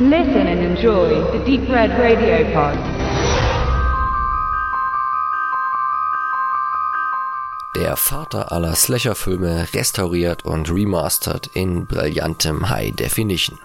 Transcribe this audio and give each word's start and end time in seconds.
Listen 0.00 0.46
and 0.46 0.60
enjoy 0.60 1.08
the 1.32 1.44
Deep 1.44 1.68
Red 1.68 1.90
Radio 1.98 2.44
Pod. 2.52 2.78
Der 7.74 7.96
Vater 7.96 8.52
aller 8.52 8.76
Slasher-Filme 8.76 9.66
restauriert 9.74 10.44
und 10.44 10.70
remastert 10.70 11.50
in 11.52 11.86
brillantem 11.86 12.70
High 12.70 12.94
Definition. 12.94 13.58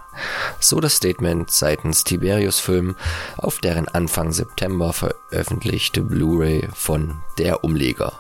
So 0.60 0.80
das 0.80 0.96
Statement 0.96 1.52
seitens 1.52 2.04
Tiberius 2.04 2.60
Film 2.60 2.96
auf 3.38 3.60
deren 3.60 3.88
Anfang 3.88 4.32
September 4.32 4.92
veröffentlichte 4.92 6.02
Blu-ray 6.02 6.68
von 6.74 7.22
Der 7.38 7.64
Umleger. 7.64 8.12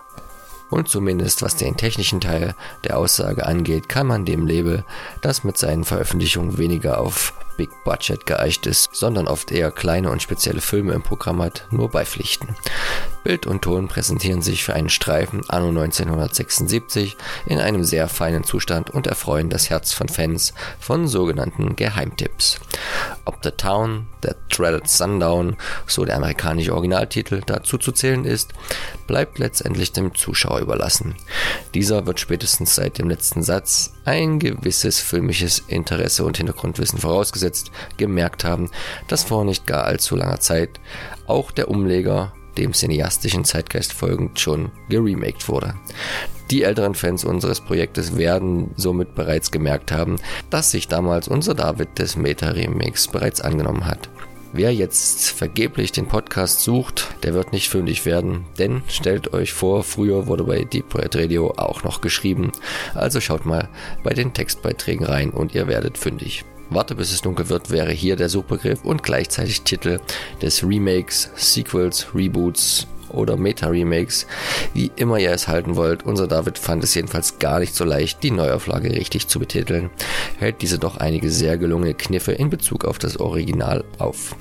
Und 0.69 0.87
zumindest 0.87 1.41
was 1.41 1.55
den 1.55 1.77
technischen 1.77 2.21
Teil 2.21 2.53
der 2.83 2.99
Aussage 2.99 3.47
angeht, 3.47 3.89
kann 3.89 4.05
man 4.05 4.23
dem 4.23 4.45
Label, 4.45 4.85
das 5.21 5.43
mit 5.43 5.57
seinen 5.57 5.83
Veröffentlichungen 5.83 6.59
weniger 6.59 6.99
auf 6.99 7.33
Big 7.57 7.69
Budget 7.83 8.25
geeicht 8.25 8.65
ist, 8.65 8.89
sondern 8.93 9.27
oft 9.27 9.51
eher 9.51 9.71
kleine 9.71 10.11
und 10.11 10.21
spezielle 10.21 10.61
Filme 10.61 10.93
im 10.93 11.03
Programm 11.03 11.41
hat, 11.41 11.67
nur 11.71 11.89
beipflichten. 11.89 12.55
Bild 13.23 13.45
und 13.45 13.61
Ton 13.61 13.87
präsentieren 13.87 14.41
sich 14.41 14.63
für 14.63 14.73
einen 14.73 14.89
Streifen 14.89 15.49
anno 15.49 15.69
1976 15.69 17.15
in 17.45 17.59
einem 17.59 17.83
sehr 17.83 18.09
feinen 18.09 18.43
Zustand 18.43 18.89
und 18.89 19.07
erfreuen 19.07 19.49
das 19.49 19.69
Herz 19.69 19.93
von 19.93 20.09
Fans 20.09 20.53
von 20.79 21.07
sogenannten 21.07 21.75
Geheimtipps. 21.75 22.59
Ob 23.25 23.39
The 23.43 23.51
Town, 23.51 24.07
The 24.23 24.31
Dreaded 24.49 24.89
Sundown, 24.89 25.55
so 25.87 26.03
der 26.03 26.17
amerikanische 26.17 26.73
Originaltitel, 26.73 27.41
dazu 27.45 27.77
zu 27.77 27.93
zählen 27.93 28.25
ist, 28.25 28.51
bleibt 29.07 29.39
letztendlich 29.39 29.93
dem 29.93 30.13
Zuschauer 30.15 30.59
überlassen. 30.59 31.15
Dieser 31.73 32.05
wird 32.05 32.19
spätestens 32.19 32.75
seit 32.75 32.97
dem 32.97 33.09
letzten 33.09 33.41
Satz 33.41 33.93
ein 34.05 34.39
gewisses 34.39 34.99
filmisches 34.99 35.63
Interesse 35.67 36.25
und 36.25 36.37
Hintergrundwissen 36.37 36.99
vorausgesetzt 36.99 37.42
gemerkt 37.97 38.43
haben, 38.43 38.69
dass 39.07 39.23
vor 39.23 39.45
nicht 39.45 39.67
gar 39.67 39.85
allzu 39.85 40.15
langer 40.15 40.39
Zeit 40.39 40.79
auch 41.27 41.51
der 41.51 41.69
Umleger 41.69 42.33
dem 42.57 42.73
cineastischen 42.73 43.45
Zeitgeist 43.45 43.93
folgend 43.93 44.39
schon 44.39 44.71
geremaked 44.89 45.49
wurde. 45.49 45.73
Die 46.51 46.63
älteren 46.63 46.93
Fans 46.93 47.23
unseres 47.23 47.61
Projektes 47.61 48.17
werden 48.17 48.71
somit 48.75 49.15
bereits 49.15 49.49
gemerkt 49.49 49.91
haben, 49.91 50.17
dass 50.49 50.71
sich 50.71 50.87
damals 50.87 51.27
unser 51.27 51.55
David 51.55 51.97
des 51.97 52.15
Meta-Remakes 52.15 53.07
bereits 53.07 53.41
angenommen 53.41 53.85
hat. 53.85 54.09
Wer 54.55 54.71
jetzt 54.71 55.31
vergeblich 55.31 55.91
den 55.91 56.07
Podcast 56.07 56.59
sucht, 56.61 57.07
der 57.23 57.33
wird 57.33 57.53
nicht 57.53 57.69
fündig 57.69 58.05
werden, 58.05 58.45
denn 58.59 58.83
stellt 58.87 59.33
euch 59.33 59.51
vor, 59.51 59.83
früher 59.83 60.27
wurde 60.27 60.43
bei 60.43 60.63
Deep 60.63 60.93
Red 60.93 61.15
Radio 61.15 61.55
auch 61.57 61.83
noch 61.83 62.01
geschrieben, 62.01 62.51
also 62.93 63.19
schaut 63.19 63.47
mal 63.47 63.67
bei 64.03 64.13
den 64.13 64.31
Textbeiträgen 64.35 65.07
rein 65.07 65.31
und 65.31 65.55
ihr 65.55 65.67
werdet 65.67 65.97
fündig. 65.97 66.45
Warte 66.69 66.95
bis 66.95 67.11
es 67.11 67.21
dunkel 67.21 67.49
wird 67.49 67.71
wäre 67.71 67.91
hier 67.91 68.15
der 68.15 68.29
Suchbegriff 68.29 68.83
und 68.83 69.03
gleichzeitig 69.03 69.61
Titel 69.61 69.99
des 70.41 70.63
Remakes, 70.63 71.29
Sequels, 71.35 72.07
Reboots 72.15 72.87
oder 73.13 73.37
Meta-Remakes, 73.37 74.25
wie 74.73 74.91
immer 74.95 75.19
ihr 75.19 75.31
es 75.31 75.47
halten 75.47 75.75
wollt. 75.75 76.03
Unser 76.03 76.27
David 76.27 76.57
fand 76.57 76.83
es 76.83 76.95
jedenfalls 76.95 77.39
gar 77.39 77.59
nicht 77.59 77.75
so 77.75 77.85
leicht, 77.85 78.23
die 78.23 78.31
Neuauflage 78.31 78.91
richtig 78.91 79.27
zu 79.27 79.39
betiteln, 79.39 79.89
hält 80.39 80.61
diese 80.61 80.79
doch 80.79 80.97
einige 80.97 81.29
sehr 81.29 81.57
gelungene 81.57 81.93
Kniffe 81.93 82.33
in 82.33 82.49
Bezug 82.49 82.85
auf 82.85 82.97
das 82.97 83.19
Original 83.19 83.83
auf. 83.99 84.35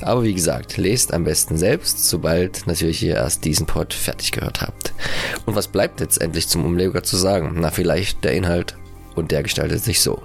Aber 0.00 0.22
wie 0.22 0.34
gesagt, 0.34 0.76
lest 0.76 1.12
am 1.12 1.24
besten 1.24 1.56
selbst, 1.56 2.08
sobald 2.08 2.66
natürlich 2.66 3.02
ihr 3.02 3.16
erst 3.16 3.44
diesen 3.44 3.66
Pod 3.66 3.94
fertig 3.94 4.32
gehört 4.32 4.60
habt. 4.60 4.92
Und 5.46 5.56
was 5.56 5.68
bleibt 5.68 6.00
letztendlich 6.00 6.48
zum 6.48 6.64
Umleger 6.64 7.02
zu 7.02 7.16
sagen? 7.16 7.56
Na, 7.56 7.70
vielleicht 7.70 8.24
der 8.24 8.32
Inhalt 8.32 8.76
und 9.18 9.30
der 9.30 9.42
gestaltet 9.42 9.82
sich 9.82 10.00
so. 10.00 10.22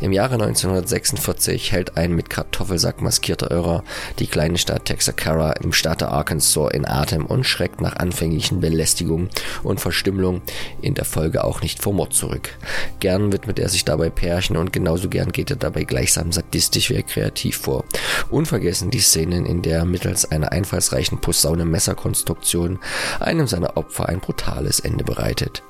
Im 0.00 0.12
Jahre 0.12 0.34
1946 0.34 1.72
hält 1.72 1.96
ein 1.96 2.14
mit 2.14 2.30
Kartoffelsack 2.30 3.02
maskierter 3.02 3.50
Irrer 3.50 3.84
die 4.18 4.26
kleine 4.26 4.58
Stadt 4.58 4.86
Texarkana 4.86 5.52
im 5.52 5.72
Staate 5.72 6.08
Arkansas 6.08 6.72
in 6.72 6.86
Atem 6.86 7.26
und 7.26 7.44
schreckt 7.44 7.80
nach 7.80 7.96
anfänglichen 7.96 8.60
Belästigungen 8.60 9.30
und 9.62 9.80
Verstümmelung 9.80 10.42
in 10.80 10.94
der 10.94 11.04
Folge 11.04 11.44
auch 11.44 11.62
nicht 11.62 11.82
vor 11.82 11.92
Mord 11.92 12.12
zurück. 12.12 12.56
Gern 13.00 13.32
widmet 13.32 13.58
er 13.58 13.68
sich 13.68 13.84
dabei 13.84 14.10
Pärchen 14.10 14.56
und 14.56 14.72
genauso 14.72 15.08
gern 15.08 15.32
geht 15.32 15.50
er 15.50 15.56
dabei 15.56 15.84
gleichsam 15.84 16.32
sadistisch 16.32 16.90
wie 16.90 17.02
kreativ 17.02 17.58
vor. 17.58 17.84
Unvergessen 18.30 18.90
die 18.90 19.00
Szenen, 19.00 19.46
in 19.46 19.62
der 19.62 19.84
mittels 19.84 20.30
einer 20.30 20.52
einfallsreichen 20.52 21.20
Posaune-Messerkonstruktion 21.20 22.78
einem 23.18 23.46
seiner 23.46 23.76
Opfer 23.76 24.08
ein 24.08 24.20
brutales 24.20 24.80
Ende 24.80 25.04
bereitet. 25.04 25.62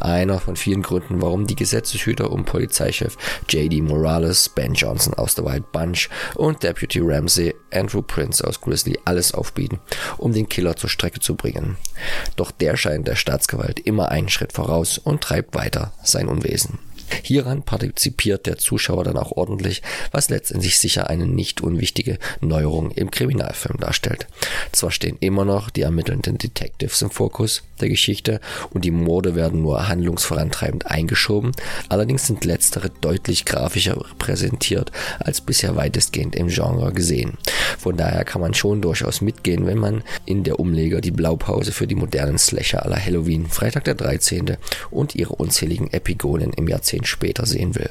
Einer 0.00 0.38
von 0.38 0.56
vielen 0.56 0.82
Gründen, 0.82 1.20
warum 1.20 1.46
die 1.46 1.56
Gesetzeshüter 1.56 2.13
um 2.22 2.44
Polizeichef 2.44 3.16
J.D. 3.48 3.82
Morales, 3.82 4.48
Ben 4.48 4.74
Johnson 4.74 5.14
aus 5.14 5.34
The 5.34 5.44
Wild 5.44 5.72
Bunch 5.72 6.08
und 6.34 6.62
Deputy 6.62 7.00
Ramsey 7.02 7.54
Andrew 7.72 8.02
Prince 8.02 8.46
aus 8.46 8.60
Grizzly 8.60 8.98
alles 9.04 9.32
aufbieten, 9.34 9.80
um 10.18 10.32
den 10.32 10.48
Killer 10.48 10.76
zur 10.76 10.90
Strecke 10.90 11.20
zu 11.20 11.34
bringen. 11.34 11.76
Doch 12.36 12.50
der 12.50 12.76
scheint 12.76 13.08
der 13.08 13.16
Staatsgewalt 13.16 13.80
immer 13.80 14.10
einen 14.10 14.28
Schritt 14.28 14.52
voraus 14.52 14.98
und 14.98 15.22
treibt 15.22 15.54
weiter 15.54 15.92
sein 16.02 16.28
Unwesen. 16.28 16.78
Hieran 17.22 17.62
partizipiert 17.62 18.46
der 18.46 18.58
Zuschauer 18.58 19.04
dann 19.04 19.16
auch 19.16 19.32
ordentlich, 19.32 19.82
was 20.12 20.28
letztendlich 20.28 20.78
sicher 20.78 21.08
eine 21.08 21.26
nicht 21.26 21.60
unwichtige 21.60 22.18
Neuerung 22.40 22.90
im 22.90 23.10
Kriminalfilm 23.10 23.78
darstellt. 23.78 24.26
Zwar 24.72 24.90
stehen 24.90 25.16
immer 25.20 25.44
noch 25.44 25.70
die 25.70 25.82
ermittelnden 25.82 26.38
Detectives 26.38 27.02
im 27.02 27.10
Fokus 27.10 27.62
der 27.80 27.88
Geschichte 27.88 28.40
und 28.70 28.84
die 28.84 28.90
Morde 28.90 29.34
werden 29.34 29.62
nur 29.62 29.88
handlungsvorantreibend 29.88 30.86
eingeschoben, 30.86 31.52
allerdings 31.88 32.26
sind 32.26 32.44
letztere 32.44 32.90
deutlich 33.00 33.44
grafischer 33.44 33.96
repräsentiert 33.96 34.92
als 35.18 35.40
bisher 35.40 35.76
weitestgehend 35.76 36.36
im 36.36 36.48
Genre 36.48 36.92
gesehen. 36.92 37.38
Von 37.78 37.96
daher 37.96 38.24
kann 38.24 38.40
man 38.40 38.54
schon 38.54 38.80
durchaus 38.80 39.20
mitgehen, 39.20 39.66
wenn 39.66 39.78
man 39.78 40.02
in 40.24 40.44
der 40.44 40.60
Umleger 40.60 41.00
die 41.00 41.10
Blaupause 41.10 41.72
für 41.72 41.86
die 41.86 41.94
modernen 41.94 42.38
Slasher 42.38 42.84
aller 42.84 43.02
Halloween, 43.02 43.46
Freitag 43.46 43.84
der 43.84 43.94
13. 43.94 44.56
und 44.90 45.14
ihre 45.14 45.34
unzähligen 45.34 45.92
Epigonen 45.92 46.52
im 46.52 46.68
Jahrzehnt 46.68 46.93
später 47.02 47.46
sehen 47.46 47.74
will. 47.74 47.90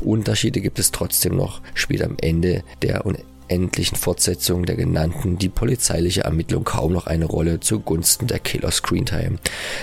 Unterschiede 0.00 0.62
gibt 0.62 0.78
es 0.78 0.92
trotzdem 0.92 1.36
noch, 1.36 1.60
spielt 1.74 2.02
am 2.02 2.16
Ende 2.18 2.62
der 2.80 3.04
endlichen 3.48 3.96
Fortsetzung 3.96 4.64
der 4.66 4.76
genannten 4.76 5.38
die 5.38 5.48
polizeiliche 5.48 6.22
Ermittlung 6.22 6.64
kaum 6.64 6.92
noch 6.92 7.06
eine 7.06 7.24
Rolle 7.24 7.60
zugunsten 7.60 8.26
der 8.26 8.38
Killer 8.38 8.70
Screentime, 8.70 9.38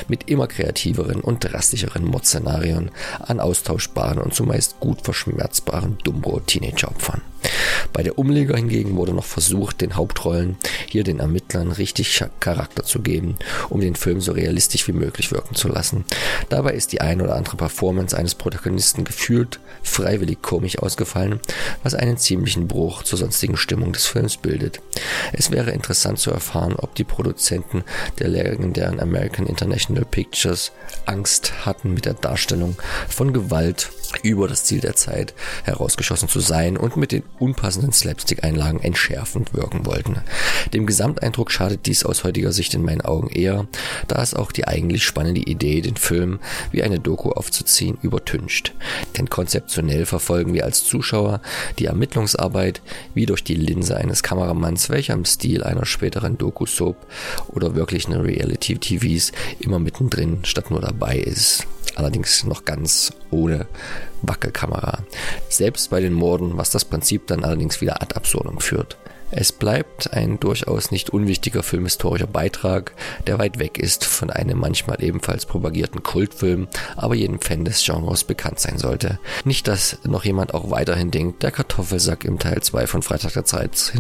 mit 0.08 0.30
immer 0.30 0.48
kreativeren 0.48 1.22
und 1.22 1.44
drastischeren 1.44 2.06
Mordszenarien 2.06 2.92
an 3.20 3.40
austauschbaren 3.40 4.20
und 4.20 4.34
zumeist 4.34 4.80
gut 4.80 5.02
verschmerzbaren 5.02 5.98
Dumbo-Teenager-Opfern. 6.04 7.22
Bei 7.94 8.04
der 8.04 8.18
Umleger 8.18 8.56
hingegen 8.56 8.96
wurde 8.96 9.14
noch 9.14 9.26
versucht, 9.26 9.82
den 9.82 9.96
Hauptrollen 9.96 10.58
hier 10.88 11.04
den 11.04 11.20
Ermittlern 11.20 11.72
richtig 11.72 12.24
Charakter 12.40 12.84
zu 12.84 13.02
geben, 13.02 13.38
um 13.70 13.82
den 13.82 13.96
Film 13.96 14.22
so 14.22 14.32
realistisch 14.32 14.88
wie 14.88 14.94
möglich 14.94 15.32
wirken 15.32 15.56
zu 15.56 15.68
lassen. 15.68 16.06
Dabei 16.50 16.74
ist 16.74 16.92
die 16.92 17.02
ein 17.02 17.22
oder 17.22 17.36
andere 17.36 17.58
Performance 17.58 18.18
eines 18.18 18.36
Protagonisten 18.36 19.04
gefühlt 19.04 19.60
freiwillig 19.84 20.42
komisch 20.42 20.80
ausgefallen, 20.80 21.40
was 21.84 21.96
einen 21.96 22.18
ziemlichen 22.18 22.68
Bruch 22.68 23.04
zur 23.04 23.20
sonstigen 23.20 23.58
Stimmung 23.58 23.94
des 23.94 24.06
Films 24.06 24.38
bildet. 24.38 24.82
Es 25.34 25.52
wäre 25.52 25.72
interessant 25.72 26.20
zu 26.20 26.32
erfahren, 26.32 26.76
ob 26.78 26.96
die 26.96 27.04
Produzenten 27.04 27.84
der 28.20 28.28
legendären 28.28 29.00
American 29.00 29.48
International 29.48 30.06
Pictures 30.06 30.72
Angst 31.06 31.66
hatten 31.66 31.94
mit 31.94 32.06
der 32.06 32.14
Darstellung 32.14 32.76
von 33.08 33.34
Gewalt 33.34 33.92
über 34.24 34.48
das 34.48 34.64
Ziel 34.64 34.80
der 34.80 34.96
Zeit 34.96 35.34
herausgeschossen 35.64 36.30
zu 36.30 36.40
sein 36.40 36.78
und 36.78 36.98
mit 36.98 37.12
den 37.12 37.24
unpassenden 37.40 37.94
Slapstick-Einlagen 37.94 38.82
entschärfend 38.82 39.54
wirken 39.54 39.86
wollten. 39.86 40.18
Dem 40.74 40.86
Gesamteindruck 40.86 41.52
schadet 41.52 41.86
dies 41.86 42.06
aus 42.06 42.24
heutiger 42.24 42.52
Sicht 42.52 42.74
in 42.74 42.84
meinen 42.84 43.02
Augen 43.02 43.30
eher, 43.30 43.68
da 44.08 44.22
es 44.22 44.34
auch 44.34 44.52
die 44.52 44.68
eigentlich 44.68 45.04
spannende 45.04 45.42
Idee, 45.42 45.82
den 45.82 45.98
Film 45.98 46.40
wie 46.72 46.84
eine 46.84 47.00
Doku 47.00 47.32
aufzuziehen, 47.32 47.98
übertüncht. 48.02 48.74
Denn 49.18 49.30
konzeptionell 49.30 50.06
verfolgen 50.06 50.54
wir 50.54 50.66
als 50.66 50.84
Zuschauer 50.84 51.42
die 51.80 51.86
Ermittlungsarbeit 51.86 52.82
wie 53.14 53.26
durch 53.26 53.44
die 53.44 53.56
Linse 53.56 53.98
eines 53.98 54.24
Kameramanns, 54.24 54.90
welcher 54.90 55.14
im 55.14 55.26
Stil 55.26 55.64
einer 55.64 55.86
späteren 55.86 56.38
Doku-Soap 56.38 56.98
oder 57.48 57.76
wirklichen 57.76 58.14
Reality-TVs 58.14 59.32
immer 59.60 59.80
mittendrin 59.80 60.40
statt 60.44 60.72
nur 60.72 60.82
dabei 60.82 61.18
ist 61.18 61.68
allerdings 61.96 62.44
noch 62.44 62.66
ganz 62.66 63.14
ohne 63.32 63.68
Wackelkamera. 64.22 65.00
Selbst 65.50 65.90
bei 65.90 66.00
den 66.00 66.14
Morden, 66.14 66.58
was 66.58 66.72
das 66.72 66.86
Prinzip 66.86 67.28
dann 67.28 67.44
allerdings 67.44 67.82
wieder 67.82 68.02
ad 68.02 68.16
absurdum 68.16 68.60
führt. 68.60 68.98
Es 69.32 69.52
bleibt 69.52 70.14
ein 70.14 70.40
durchaus 70.40 70.92
nicht 70.92 71.10
unwichtiger 71.10 71.64
filmhistorischer 71.64 72.28
Beitrag, 72.28 72.94
der 73.26 73.40
weit 73.40 73.60
weg 73.60 73.80
ist 73.80 74.06
von 74.06 74.30
einem 74.30 74.60
manchmal 74.60 75.04
ebenfalls 75.04 75.46
propagierten 75.46 76.04
Kultfilm, 76.04 76.68
aber 76.96 77.16
jedem 77.16 77.42
Fan 77.42 77.66
des 77.66 77.84
Genres 77.84 78.24
bekannt 78.24 78.60
sein 78.60 78.78
sollte. 78.78 79.20
Nicht, 79.44 79.68
dass 79.68 79.98
noch 80.04 80.26
jemand 80.26 80.54
auch 80.54 80.70
weiterhin 80.70 81.12
denkt, 81.12 81.44
der 81.44 81.52
Kartoffelsack 81.52 82.24
im 82.24 82.40
Teil 82.40 82.62
2 82.62 82.88
von 82.88 83.02
Freitag 83.02 83.34
der 83.34 83.46
Zeit 83.46 83.94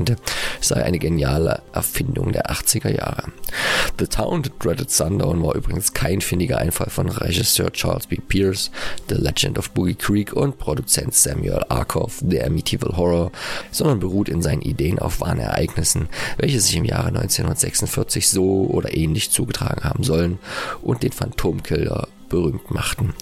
sei 0.61 0.83
eine 0.83 0.99
geniale 0.99 1.61
Erfindung 1.73 2.31
der 2.31 2.51
80er 2.51 2.95
Jahre. 2.95 3.23
The 3.97 4.07
Town 4.07 4.43
That 4.43 4.53
Dreaded 4.63 4.91
Sundown 4.91 5.43
war 5.43 5.55
übrigens 5.55 5.93
kein 5.93 6.21
findiger 6.21 6.59
Einfall 6.59 6.89
von 6.89 7.09
Regisseur 7.09 7.71
Charles 7.71 8.07
B. 8.07 8.17
Pierce, 8.17 8.71
The 9.09 9.15
Legend 9.15 9.57
of 9.57 9.71
Boogie 9.71 9.95
Creek 9.95 10.33
und 10.33 10.57
Produzent 10.57 11.13
Samuel 11.13 11.63
Arkoff, 11.69 12.21
The 12.27 12.43
Amityville 12.43 12.95
Horror, 12.95 13.31
sondern 13.71 13.99
beruht 13.99 14.29
in 14.29 14.41
seinen 14.41 14.61
Ideen 14.61 14.99
auf 14.99 15.14
wahren 15.21 15.39
Ereignissen, 15.39 16.07
welche 16.37 16.59
sich 16.59 16.75
im 16.75 16.85
Jahre 16.85 17.07
1946 17.07 18.29
so 18.29 18.67
oder 18.69 18.95
ähnlich 18.95 19.31
zugetragen 19.31 19.83
haben 19.83 20.03
sollen 20.03 20.39
und 20.81 21.03
den 21.03 21.11
Phantomkiller 21.11 22.07
berühmt 22.29 22.71
machten. 22.71 23.13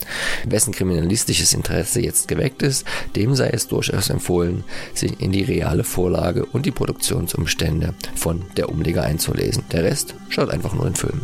Wessen 0.46 0.74
kriminalistisches 0.74 1.54
Interesse 1.54 2.02
jetzt 2.02 2.28
geweckt 2.28 2.64
ist, 2.64 2.86
dem 3.16 3.36
sei 3.36 3.50
es 3.50 3.68
durchaus 3.68 4.10
empfohlen, 4.10 4.64
sich 4.94 5.20
in 5.20 5.32
die 5.32 5.44
reale 5.44 5.84
Vorlage 5.84 6.46
und 6.46 6.66
die 6.66 6.72
Produktionsumstände 6.72 7.94
von 8.16 8.46
Der 8.58 8.70
Umleger 8.70 9.04
einzulesen. 9.04 9.64
Der 9.72 9.84
Rest 9.84 10.16
schaut 10.30 10.50
einfach 10.50 10.74
nur 10.74 10.86
den 10.86 10.96
Film. 10.96 11.22